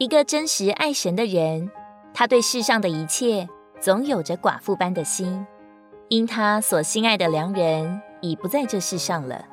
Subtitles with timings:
[0.00, 1.70] 一个真实爱神的人，
[2.14, 3.46] 他对世上的一切
[3.82, 5.46] 总有着寡妇般的心，
[6.08, 9.44] 因他所心爱的良人已不在这世上了。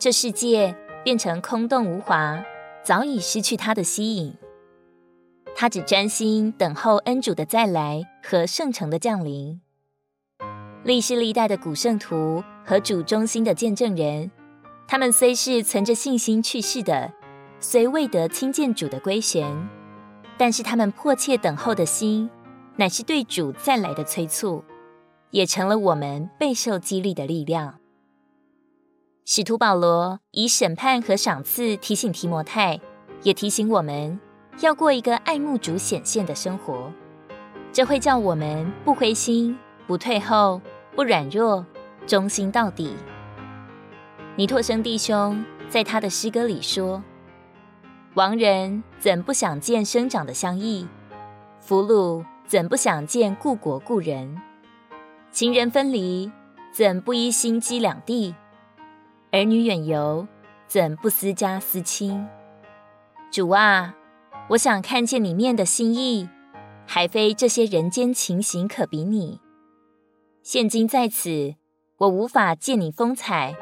[0.00, 0.74] 这世界
[1.04, 2.42] 变成空洞无华，
[2.82, 4.34] 早已失去他的吸引。
[5.54, 9.60] 他只专心等候恩主的再来和圣城的降临。
[10.82, 14.32] 历世历代的古圣徒和主中心的见证人，
[14.88, 17.12] 他们虽是存着信心去世的，
[17.62, 19.68] 虽未得亲见主的归旋，
[20.36, 22.28] 但是他们迫切等候的心，
[22.74, 24.64] 乃是对主再来的催促，
[25.30, 27.78] 也成了我们备受激励的力量。
[29.24, 32.80] 使徒保罗以审判和赏赐提醒提摩太，
[33.22, 34.18] 也提醒我们
[34.58, 36.92] 要过一个爱慕主显现的生活。
[37.72, 40.60] 这会叫我们不灰心、不退后、
[40.96, 41.64] 不软弱，
[42.08, 42.96] 忠心到底。
[44.34, 47.00] 尼托生弟兄在他的诗歌里说
[48.14, 50.86] ：“亡人怎不想见生长的相忆？
[51.60, 54.38] 俘虏怎不想见故国故人？
[55.30, 56.30] 情人分离，
[56.74, 58.34] 怎不依心羁两地？”
[59.32, 60.28] 儿女远游，
[60.66, 62.26] 怎不思家思亲？
[63.30, 63.94] 主啊，
[64.50, 66.28] 我想看见你面的心意，
[66.86, 69.40] 还非这些人间情形可比拟。
[70.42, 71.54] 现今在此，
[71.96, 73.54] 我无法见你风采，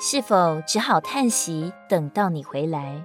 [0.00, 3.04] 是否只好叹息，等到你回来？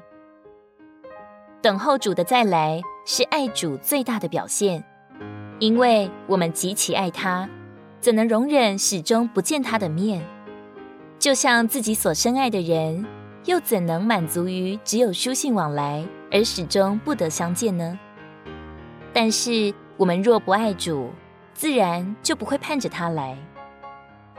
[1.68, 4.82] 等候主的再来，是爱主最大的表现，
[5.60, 7.50] 因为我们极其爱他，
[8.00, 10.26] 怎能容忍始终不见他的面？
[11.20, 13.06] 就像自己所深爱的人，
[13.44, 18.00] 又怎能满足于只有书信往来而始终不得相见呢？
[19.12, 21.10] 但是我们若不爱主，
[21.54, 23.38] 自然就不会盼着他来。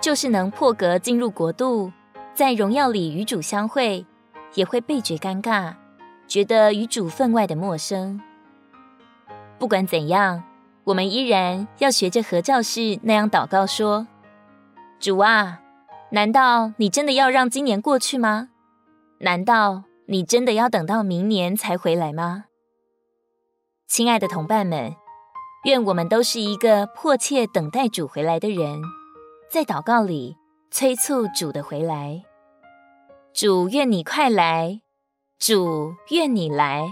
[0.00, 1.92] 就是能破格进入国度，
[2.32, 4.06] 在荣耀里与主相会，
[4.54, 5.74] 也会倍觉尴尬，
[6.28, 8.20] 觉得与主分外的陌生。
[9.58, 10.44] 不管怎样，
[10.84, 14.06] 我们依然要学着何教士那样祷告说
[15.00, 15.62] ：“主啊。”
[16.10, 18.48] 难道你真的要让今年过去吗？
[19.18, 22.44] 难道你真的要等到明年才回来吗？
[23.86, 24.94] 亲爱的同伴们，
[25.64, 28.80] 愿我们都是一个迫切等待主回来的人，
[29.50, 30.38] 在祷告里
[30.70, 32.22] 催促主的回来。
[33.34, 34.80] 主愿你快来，
[35.38, 36.82] 主愿你来。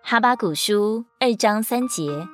[0.00, 2.28] 哈巴古书二章三节，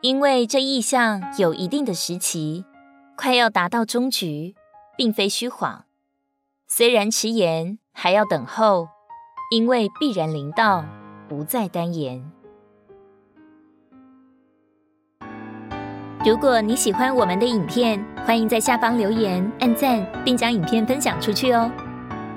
[0.00, 2.64] 因为这异象有一定的时期。
[3.16, 4.56] 快要达到终局，
[4.96, 5.84] 并非虚谎。
[6.66, 8.88] 虽然迟延，还要等候，
[9.52, 10.84] 因为必然临到，
[11.28, 12.28] 不再单言。
[16.26, 21.70] 如果你喜欢我们的影片，欢迎在下方留言、按赞，并将影片分享出去哦。